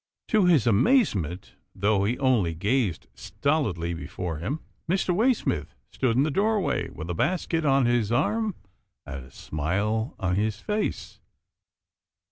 To 0.29 0.45
his 0.45 0.65
amazement, 0.65 1.53
though 1.75 2.05
he 2.05 2.17
only 2.17 2.55
gazed 2.55 3.05
stolidly 3.13 3.89
98 3.93 4.07
'TILDA 4.07 4.07
JANE'S 4.07 4.09
ORPHANS 4.09 4.09
before 4.09 4.37
him, 4.39 4.59
Mr. 4.89 5.15
Waysmith 5.53 5.75
stood 5.91 6.17
in 6.17 6.23
the 6.23 6.31
doorway, 6.31 6.89
with 6.89 7.11
a 7.11 7.13
basket 7.13 7.65
on 7.65 7.85
his 7.85 8.11
arm, 8.11 8.55
and 9.05 9.25
a 9.25 9.29
smile 9.31 10.15
on 10.19 10.37
his 10.37 10.59
face. 10.59 11.19